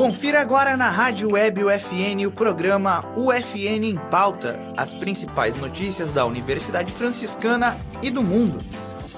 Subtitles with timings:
[0.00, 6.24] Confira agora na Rádio Web UFN o programa UFN em Pauta, as principais notícias da
[6.24, 8.64] Universidade Franciscana e do mundo.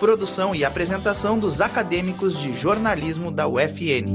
[0.01, 4.11] Produção e apresentação dos acadêmicos de jornalismo da UFN.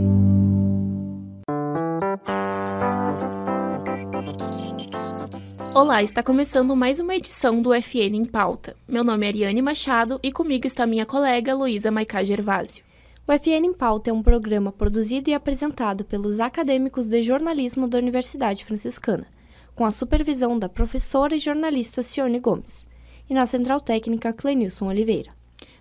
[5.74, 8.76] Olá, está começando mais uma edição do UFN em Pauta.
[8.86, 12.87] Meu nome é Ariane Machado e comigo está minha colega Luísa Maicá Gervásio.
[13.30, 17.98] O FN em Pauta é um programa produzido e apresentado pelos acadêmicos de jornalismo da
[17.98, 19.28] Universidade Franciscana,
[19.76, 22.88] com a supervisão da professora e jornalista Cione Gomes,
[23.30, 25.34] e na central técnica Clenilson Oliveira.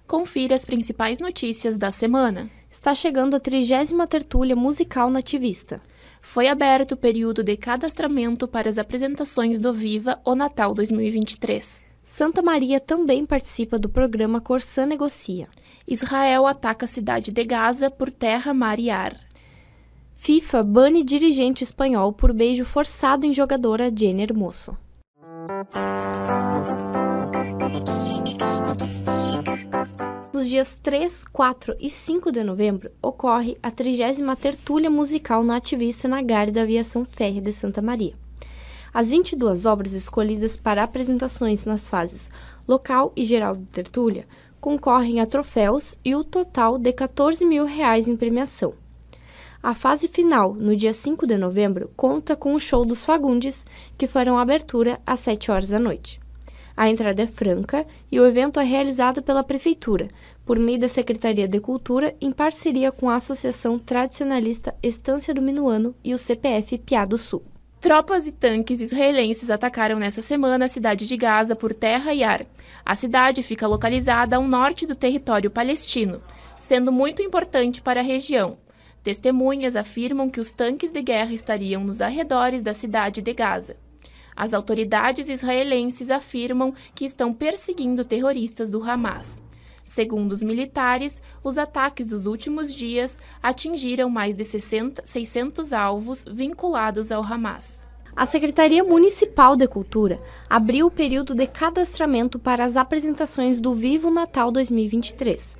[0.08, 2.50] Confira as principais notícias da semana.
[2.68, 5.80] Está chegando a trigésima tertúlia musical nativista.
[6.20, 11.84] Foi aberto o período de cadastramento para as apresentações do Viva o Natal 2023.
[12.04, 15.48] Santa Maria também participa do programa Corsã Negocia.
[15.88, 19.16] Israel ataca a cidade de Gaza por terra, mar e ar.
[20.14, 24.76] FIFA bane dirigente espanhol por beijo forçado em jogadora Jenny Hermoso.
[30.32, 36.20] Nos dias 3, 4 e 5 de novembro, ocorre a 30 Tertúlia Musical Nativista na
[36.20, 38.14] Gare da Aviação Férrea de Santa Maria.
[38.92, 42.28] As 22 obras escolhidas para apresentações nas fases
[42.66, 44.26] local e geral de tertúlia
[44.60, 48.74] concorrem a troféus e o total de 14 mil reais em premiação.
[49.62, 53.64] A fase final, no dia 5 de novembro, conta com o show dos Fagundes,
[53.98, 56.20] que farão abertura às 7 horas da noite.
[56.76, 60.08] A entrada é franca e o evento é realizado pela Prefeitura,
[60.44, 65.94] por meio da Secretaria de Cultura, em parceria com a Associação Tradicionalista Estância do Minuano
[66.04, 67.42] e o CPF Piá do Sul.
[67.86, 72.44] Tropas e tanques israelenses atacaram nessa semana a cidade de Gaza por terra e ar.
[72.84, 76.20] A cidade fica localizada ao norte do território palestino,
[76.56, 78.58] sendo muito importante para a região.
[79.04, 83.76] Testemunhas afirmam que os tanques de guerra estariam nos arredores da cidade de Gaza.
[84.34, 89.40] As autoridades israelenses afirmam que estão perseguindo terroristas do Hamas.
[89.86, 97.12] Segundo os militares, os ataques dos últimos dias atingiram mais de 60, 600 alvos vinculados
[97.12, 97.86] ao Hamas.
[98.16, 100.20] A Secretaria Municipal de Cultura
[100.50, 105.56] abriu o período de cadastramento para as apresentações do Vivo Natal 2023.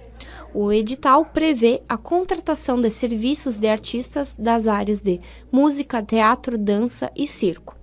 [0.53, 5.21] O edital prevê a contratação de serviços de artistas das áreas de
[5.53, 7.76] música, teatro, dança e circo.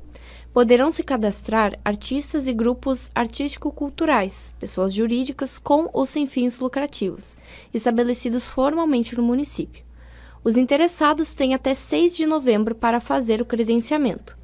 [0.53, 7.35] Poderão se cadastrar artistas e grupos artístico-culturais, pessoas jurídicas com ou sem fins lucrativos,
[7.73, 9.83] estabelecidos formalmente no município.
[10.43, 14.37] Os interessados têm até 6 de novembro para fazer o credenciamento.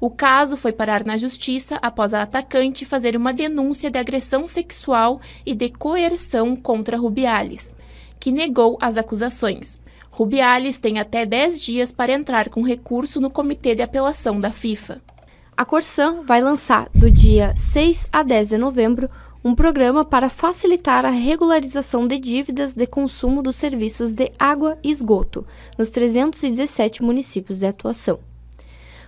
[0.00, 5.20] O caso foi parar na justiça após a atacante fazer uma denúncia de agressão sexual
[5.44, 7.72] e de coerção contra Rubiales,
[8.20, 9.78] que negou as acusações.
[10.10, 15.00] Rubiales tem até 10 dias para entrar com recurso no Comitê de Apelação da FIFA.
[15.56, 19.08] A Corsan vai lançar, do dia 6 a 10 de novembro,
[19.42, 24.90] um programa para facilitar a regularização de dívidas de consumo dos serviços de água e
[24.90, 25.46] esgoto
[25.78, 28.18] nos 317 municípios de atuação.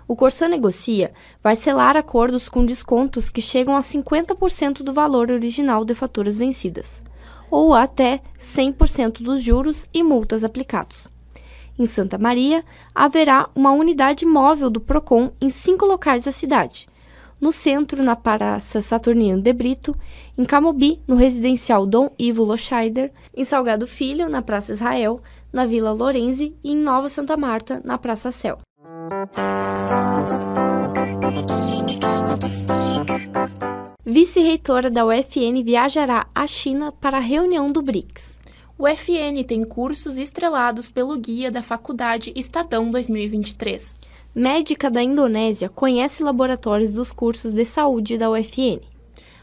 [0.08, 5.84] O Corsã Negocia vai selar acordos com descontos que chegam a 50% do valor original
[5.84, 7.04] de faturas vencidas,
[7.50, 11.12] ou até 100% dos juros e multas aplicados.
[11.78, 12.64] Em Santa Maria,
[12.94, 16.88] haverá uma unidade móvel do PROCON em cinco locais da cidade.
[17.38, 19.94] No centro, na Praça Saturnino de Brito,
[20.38, 25.20] em Camobi, no residencial Dom Ivo Loscheider, em Salgado Filho, na Praça Israel,
[25.52, 28.58] na Vila Lorenzi e em Nova Santa Marta, na Praça Céu.
[34.20, 38.36] Vice-reitora da UFN viajará à China para a reunião do BRICS.
[38.76, 43.96] O UFN tem cursos estrelados pelo guia da Faculdade Estadão 2023.
[44.34, 48.80] Médica da Indonésia conhece laboratórios dos cursos de saúde da UFN.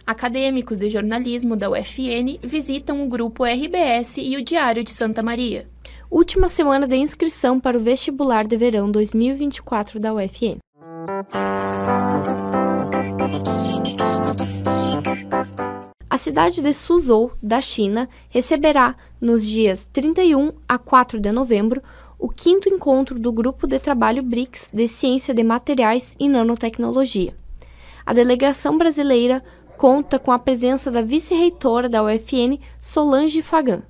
[0.05, 5.69] Acadêmicos de jornalismo da UFN visitam o grupo RBS e o Diário de Santa Maria.
[6.11, 10.57] Última semana de inscrição para o vestibular de verão 2024 da UFN.
[16.15, 21.83] A cidade de Suzhou, da China, receberá, nos dias 31 a 4 de novembro,
[22.17, 27.35] o quinto encontro do Grupo de Trabalho BRICS de Ciência de Materiais e Nanotecnologia.
[28.05, 29.43] A delegação brasileira
[29.75, 33.83] conta com a presença da vice-reitora da UFN, Solange Fagan.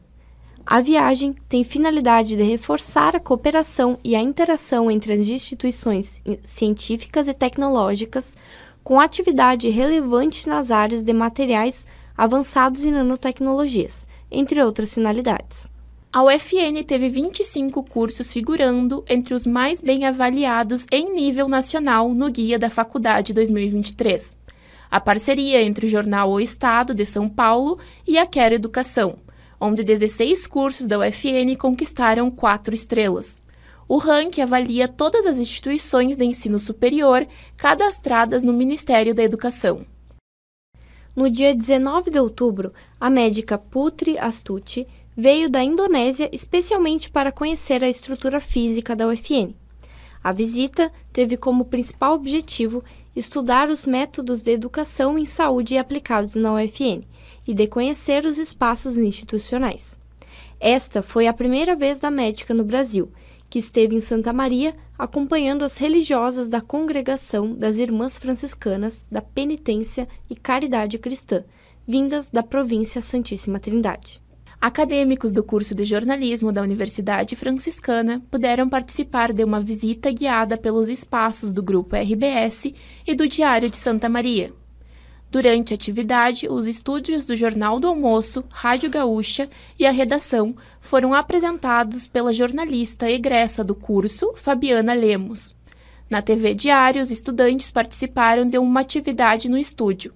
[0.66, 7.28] A viagem tem finalidade de reforçar a cooperação e a interação entre as instituições científicas
[7.28, 8.36] e tecnológicas,
[8.84, 11.86] com atividade relevante nas áreas de materiais
[12.18, 15.70] avançados e nanotecnologias, entre outras finalidades.
[16.12, 22.32] A UFN teve 25 cursos figurando entre os mais bem avaliados em nível nacional no
[22.32, 24.34] Guia da Faculdade 2023.
[24.90, 27.78] A parceria entre o jornal O Estado de São Paulo
[28.08, 29.18] e a Quero Educação,
[29.60, 33.42] onde 16 cursos da UFN conquistaram quatro estrelas.
[33.88, 37.28] O ranking avalia todas as instituições de ensino superior
[37.58, 39.86] cadastradas no Ministério da Educação.
[41.16, 44.86] No dia 19 de outubro, a médica Putri Astuti
[45.16, 49.54] veio da Indonésia especialmente para conhecer a estrutura física da UFN.
[50.22, 52.84] A visita teve como principal objetivo
[53.16, 57.04] estudar os métodos de educação em saúde aplicados na UFN
[57.48, 59.98] e de conhecer os espaços institucionais.
[60.60, 63.10] Esta foi a primeira vez da médica no Brasil,
[63.56, 70.10] que esteve em Santa Maria acompanhando as religiosas da congregação das Irmãs Franciscanas da Penitência
[70.30, 71.42] e Caridade Cristã,
[71.88, 74.22] vindas da província Santíssima Trindade.
[74.60, 80.90] Acadêmicos do curso de jornalismo da Universidade Franciscana puderam participar de uma visita guiada pelos
[80.90, 82.74] espaços do Grupo RBS
[83.08, 84.52] e do Diário de Santa Maria.
[85.36, 91.14] Durante a atividade, os estúdios do Jornal do Almoço, Rádio Gaúcha e a redação foram
[91.14, 95.54] apresentados pela jornalista egressa do curso, Fabiana Lemos.
[96.10, 100.14] Na TV Diário, os estudantes participaram de uma atividade no estúdio,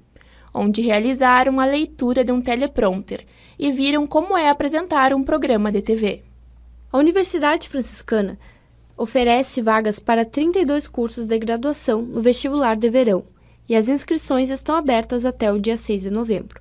[0.53, 3.25] onde realizaram a leitura de um teleprompter
[3.59, 6.23] e viram como é apresentar um programa de TV.
[6.93, 8.39] A Universidade Franciscana
[8.95, 13.25] oferece vagas para 32 cursos de graduação no vestibular de verão
[13.69, 16.59] e as inscrições estão abertas até o dia 6 de novembro.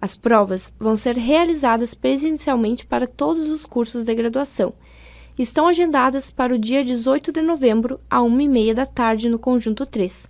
[0.00, 4.74] As provas vão ser realizadas presencialmente para todos os cursos de graduação
[5.38, 10.26] estão agendadas para o dia 18 de novembro, a 1h30 da tarde, no Conjunto 3.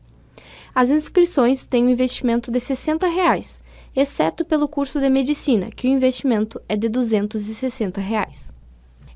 [0.75, 3.61] As inscrições têm um investimento de 60 reais
[3.95, 8.51] exceto pelo curso de medicina, que o investimento é de 260 reais.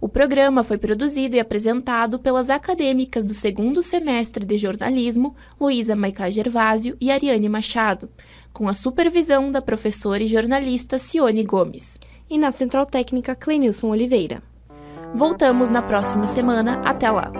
[0.00, 6.28] O programa foi produzido e apresentado pelas acadêmicas do segundo semestre de jornalismo, Luísa Maicá
[6.28, 8.10] Gervásio e Ariane Machado,
[8.52, 12.00] com a supervisão da professora e jornalista Cione Gomes.
[12.28, 14.42] E na Central Técnica, Clenilson Oliveira.
[15.14, 16.80] Voltamos na próxima semana.
[16.84, 17.30] Até lá!